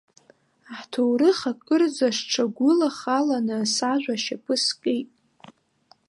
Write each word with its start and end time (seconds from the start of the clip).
Ҳҭоурых 0.77 1.39
акырӡа 1.51 2.07
сҽагәылахаланы 2.17 3.57
сажәа 3.73 4.15
ашьапы 4.17 4.55
скит. 4.63 5.09